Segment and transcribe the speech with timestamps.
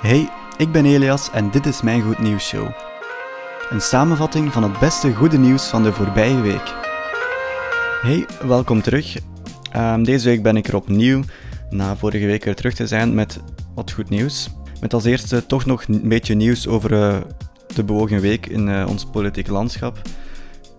[0.00, 2.68] Hey, ik ben Elias en dit is mijn Goed Nieuws Show.
[3.70, 6.74] Een samenvatting van het beste goede nieuws van de voorbije week.
[8.02, 9.16] Hey, welkom terug.
[9.72, 11.22] Ehm, deze week ben ik er opnieuw,
[11.70, 13.40] na vorige week weer terug te zijn met
[13.74, 14.50] wat goed nieuws.
[14.80, 17.16] Met als eerste toch nog een beetje nieuws over uh,
[17.74, 20.00] de bewogen week in uh, ons politieke landschap.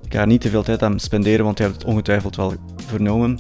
[0.09, 2.54] Ik ga niet te veel tijd aan spenderen, want je hebt het ongetwijfeld wel
[2.86, 3.39] vernomen.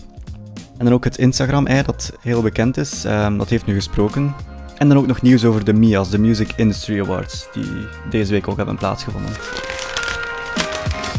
[0.77, 4.35] En dan ook het Instagram-ei, dat heel bekend is, um, dat heeft nu gesproken.
[4.77, 7.65] En dan ook nog nieuws over de MIA's, de Music Industry Awards, die
[8.09, 9.31] deze week ook hebben plaatsgevonden.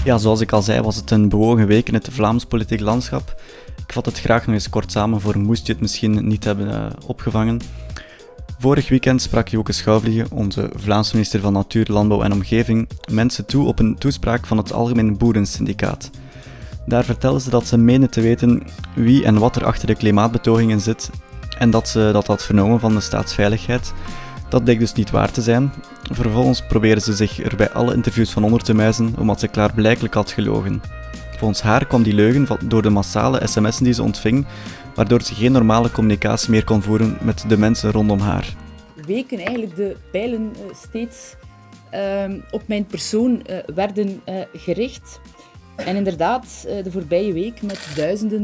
[0.04, 3.42] Ja, zoals ik al zei, was het een bewogen week in het Vlaams politiek landschap.
[3.86, 6.68] Ik vat het graag nog eens kort samen voor moest je het misschien niet hebben
[6.68, 7.60] uh, opgevangen.
[8.60, 13.66] Vorig weekend sprak Joke Schouwvliegen, onze Vlaamse minister van Natuur, Landbouw en Omgeving, mensen toe
[13.66, 16.10] op een toespraak van het Algemeen Boerensyndicaat.
[16.86, 18.62] Daar vertelde ze dat ze menen te weten
[18.94, 21.10] wie en wat er achter de klimaatbetogingen zit
[21.58, 23.92] en dat ze dat had vernomen van de staatsveiligheid.
[24.48, 25.72] Dat bleek dus niet waar te zijn.
[26.10, 30.14] Vervolgens probeerde ze zich er bij alle interviews van onder te muizen, omdat ze klaarblijkelijk
[30.14, 30.82] had gelogen.
[31.36, 34.46] Volgens haar kwam die leugen door de massale sms'en die ze ontving,
[35.00, 38.54] waardoor ze geen normale communicatie meer kon voeren met de mensen rondom haar.
[39.06, 41.34] Weken eigenlijk de pijlen uh, steeds
[41.94, 45.20] uh, op mijn persoon uh, werden uh, gericht.
[45.76, 48.42] En inderdaad, de voorbije week met duizenden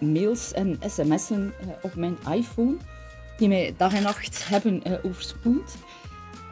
[0.00, 2.76] mails en sms'en op mijn iPhone,
[3.36, 5.76] die mij dag en nacht hebben overspoeld.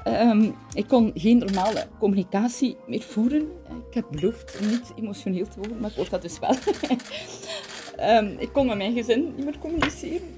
[0.06, 3.40] Um, ik kon geen normale communicatie meer voeren.
[3.88, 6.54] Ik heb beloofd niet emotioneel te worden, maar ik word dat dus wel.
[8.00, 10.28] um, ik kon met mijn gezin niet meer communiceren.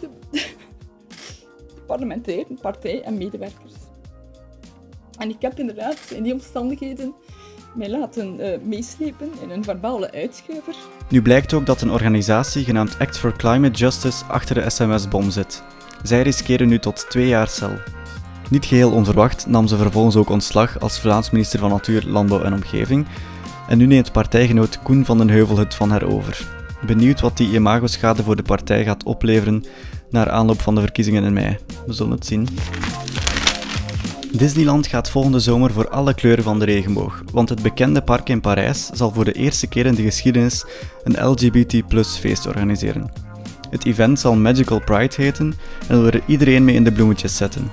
[0.00, 3.72] De, de parlementaire partij en medewerkers.
[5.18, 7.14] En ik heb inderdaad in die omstandigheden
[7.74, 10.74] mij laten uh, meeslepen in een verbale uitschuiver.
[11.08, 15.62] Nu blijkt ook dat een organisatie genaamd Act for Climate Justice achter de SMS-bom zit.
[16.02, 17.72] Zij riskeren nu tot twee jaar cel.
[18.50, 22.52] Niet geheel onverwacht nam ze vervolgens ook ontslag als Vlaams minister van Natuur, Landbouw en
[22.52, 23.06] Omgeving.
[23.68, 26.59] En nu neemt partijgenoot Koen van den Heuvel het van haar over.
[26.86, 29.64] Benieuwd wat die imagoschade voor de partij gaat opleveren
[30.10, 31.58] naar aanloop van de verkiezingen in mei.
[31.86, 32.48] We zullen het zien.
[34.32, 38.40] Disneyland gaat volgende zomer voor alle kleuren van de regenboog, want het bekende park in
[38.40, 40.64] Parijs zal voor de eerste keer in de geschiedenis
[41.04, 41.82] een LGBT
[42.18, 43.10] feest organiseren.
[43.70, 45.54] Het event zal Magical Pride heten
[45.88, 47.70] en wil er iedereen mee in de bloemetjes zetten.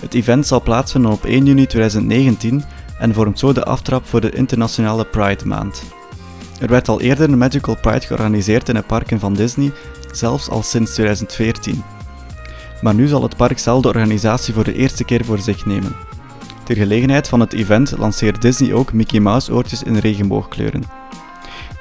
[0.00, 2.64] Het event zal plaatsvinden op 1 juni 2019
[2.98, 5.82] en vormt zo de aftrap voor de internationale Pride maand.
[6.60, 9.72] Er werd al eerder een Magical Pride georganiseerd in de parken van Disney,
[10.12, 11.82] zelfs al sinds 2014.
[12.82, 15.96] Maar nu zal het park zelf de organisatie voor de eerste keer voor zich nemen.
[16.64, 20.84] Ter gelegenheid van het event lanceert Disney ook Mickey Mouse oortjes in regenboogkleuren.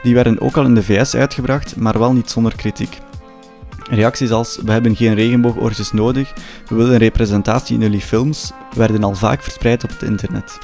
[0.04, 2.98] Die werden ook al in de VS uitgebracht, maar wel niet zonder kritiek.
[3.90, 6.34] Reacties als we hebben geen regenboogoortjes nodig,
[6.68, 10.58] we willen representatie in jullie films, werden al vaak verspreid op het internet.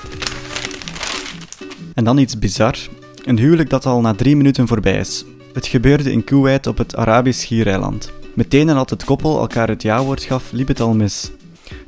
[1.93, 2.75] En dan iets bizar.
[3.23, 5.25] Een huwelijk dat al na drie minuten voorbij is.
[5.53, 8.11] Het gebeurde in Kuwait op het Arabisch Schiereiland.
[8.33, 11.31] Meteen nadat het koppel elkaar het ja-woord gaf, liep het al mis.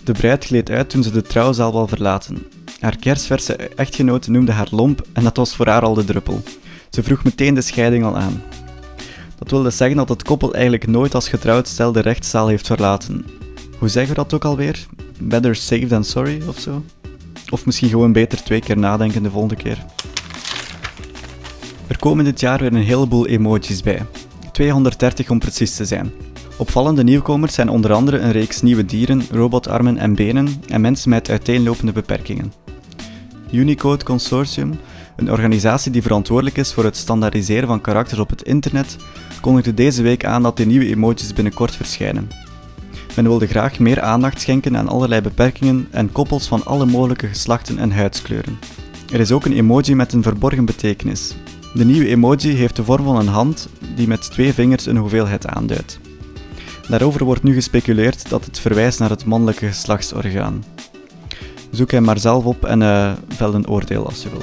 [0.04, 2.48] De bruid gleed uit toen ze de trouwzaal wou verlaten.
[2.80, 6.44] Haar kerstverse echtgenoot noemde haar lomp en dat was voor haar al de druppel.
[6.90, 8.44] Ze vroeg meteen de scheiding al aan.
[9.38, 13.26] Dat wilde zeggen dat het koppel eigenlijk nooit als getrouwd stel de rechtszaal heeft verlaten.
[13.78, 14.86] Hoe zeggen we dat ook alweer?
[15.20, 16.84] Better safe than sorry of zo?
[17.50, 19.86] Of misschien gewoon beter twee keer nadenken de volgende keer.
[21.88, 24.06] Er komen dit jaar weer een heleboel emojis bij.
[24.52, 26.12] 230 om precies te zijn.
[26.58, 31.30] Opvallende nieuwkomers zijn onder andere een reeks nieuwe dieren, robotarmen en benen en mensen met
[31.30, 32.54] uiteenlopende beperkingen.
[33.52, 34.80] Unicode Consortium,
[35.16, 38.96] een organisatie die verantwoordelijk is voor het standaardiseren van karakters op het internet,
[39.42, 42.30] kondigde deze week aan dat de nieuwe emojis binnenkort verschijnen.
[43.16, 47.80] Men wilde graag meer aandacht schenken aan allerlei beperkingen en koppels van alle mogelijke geslachten
[47.80, 48.60] en huidskleuren.
[49.12, 51.36] Er is ook een emoji met een verborgen betekenis.
[51.76, 55.48] De nieuwe emoji heeft de vorm van een hand die met twee vingers een hoeveelheid
[55.48, 56.00] aanduidt.
[56.88, 60.64] Daarover wordt nu gespeculeerd dat het verwijst naar het mannelijke geslachtsorgaan.
[61.72, 64.42] Zoek hem maar zelf op en uh, een oordeel als je wil.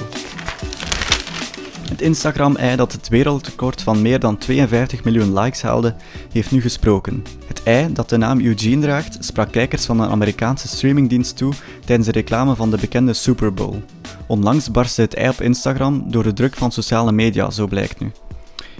[1.89, 5.95] Het Instagram-ei dat het wereldrecord van meer dan 52 miljoen likes haalde,
[6.31, 7.23] heeft nu gesproken.
[7.45, 11.53] Het ei, dat de naam Eugene draagt, sprak kijkers van een Amerikaanse streamingdienst toe
[11.85, 13.81] tijdens de reclame van de bekende Super Bowl.
[14.27, 18.11] Onlangs barstte het ei op Instagram door de druk van sociale media, zo blijkt nu.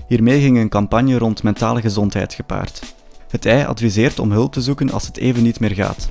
[0.08, 2.96] Hiermee ging een campagne rond mentale gezondheid gepaard.
[3.30, 6.10] Het ei adviseert om hulp te zoeken als het even niet meer gaat.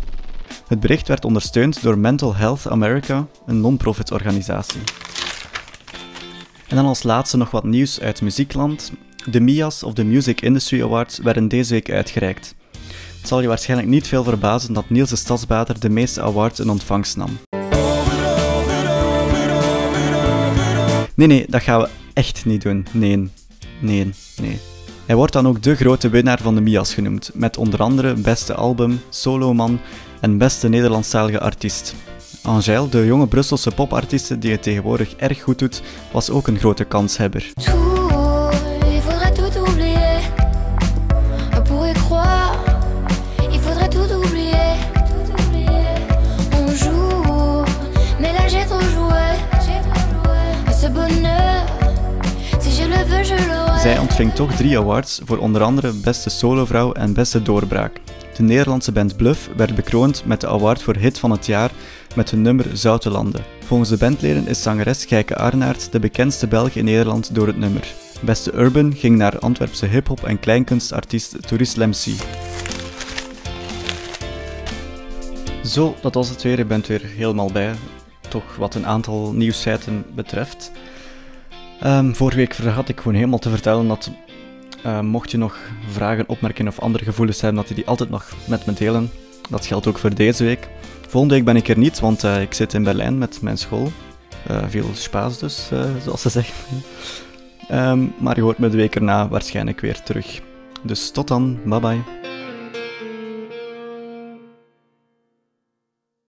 [0.66, 4.80] Het bericht werd ondersteund door Mental Health America, een non-profit organisatie.
[6.68, 8.92] En dan als laatste nog wat nieuws uit muziekland.
[9.30, 12.54] De MIA's, of de Music Industry Awards, werden deze week uitgereikt.
[13.20, 16.70] Het zal je waarschijnlijk niet veel verbazen dat Niels de Stadsbader de meeste awards in
[16.70, 17.38] ontvangst nam.
[21.14, 22.86] Nee, nee, dat gaan we echt niet doen.
[22.92, 23.30] Nee,
[23.80, 24.10] nee,
[24.40, 24.58] nee.
[25.06, 28.54] Hij wordt dan ook de grote winnaar van de MIA's genoemd, met onder andere beste
[28.54, 29.80] album, soloman
[30.20, 31.94] en beste Nederlandstalige artiest.
[32.42, 35.82] Angèle, de jonge Brusselse popartieste die het tegenwoordig erg goed doet,
[36.12, 37.52] was ook een grote kanshebber.
[54.22, 58.00] Ontving toch drie awards voor onder andere Beste Solovrouw en Beste Doorbraak.
[58.36, 61.70] De Nederlandse band Bluff werd bekroond met de award voor hit van het jaar
[62.14, 63.44] met hun nummer Zoutelanden.
[63.64, 67.94] Volgens de bandleden is zangeres Gijke Arnaert de bekendste Belg in Nederland door het nummer.
[68.20, 72.14] Beste Urban ging naar Antwerpse hip-hop en kleinkunstartiest Tourist Lemcy.
[75.64, 76.58] Zo, dat was het weer.
[76.58, 77.74] Je bent weer helemaal bij.
[78.28, 80.72] Toch wat een aantal nieuwsfeiten betreft.
[81.86, 84.10] Um, vorige week vergat ik gewoon helemaal te vertellen dat
[84.86, 85.56] uh, mocht je nog
[85.90, 89.10] vragen, opmerkingen of andere gevoelens hebben, dat je die altijd nog met me delen.
[89.50, 90.68] Dat geldt ook voor deze week.
[91.08, 93.92] Volgende week ben ik er niet, want uh, ik zit in Berlijn met mijn school.
[94.50, 95.70] Uh, veel spaas dus,
[96.04, 96.54] zoals ze zeggen.
[97.70, 100.40] um, maar je hoort me de week erna waarschijnlijk weer terug.
[100.82, 102.31] Dus tot dan, bye bye.